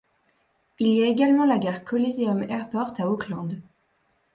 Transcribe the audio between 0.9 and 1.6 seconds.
a également la